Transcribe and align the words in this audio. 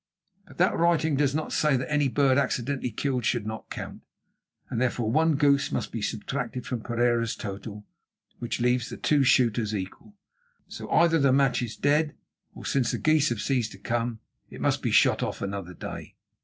But 0.47 0.57
that 0.57 0.75
writing 0.75 1.15
does 1.15 1.37
say 1.53 1.77
that 1.77 1.91
any 1.91 2.07
bird 2.07 2.39
accidentally 2.39 2.89
killed 2.89 3.23
should 3.23 3.45
not 3.45 3.69
count, 3.69 4.01
and 4.67 4.81
therefore 4.81 5.11
one 5.11 5.35
goose 5.35 5.71
must 5.71 5.91
be 5.91 6.01
subtracted 6.01 6.65
from 6.65 6.81
Pereira's 6.81 7.35
total, 7.35 7.85
which 8.39 8.59
leaves 8.59 8.89
the 8.89 8.97
two 8.97 9.23
shooters 9.23 9.75
equal. 9.75 10.15
So 10.67 10.89
either 10.89 11.19
the 11.19 11.31
match 11.31 11.61
is 11.61 11.75
dead 11.77 12.15
or, 12.55 12.65
since 12.65 12.91
the 12.91 12.97
geese 12.97 13.29
have 13.29 13.41
ceased 13.41 13.73
to 13.73 13.77
come, 13.77 14.21
it 14.49 14.59
must 14.59 14.81
be 14.81 14.89
shot 14.89 15.21
off 15.21 15.39
another 15.39 15.75
day." 15.75 16.15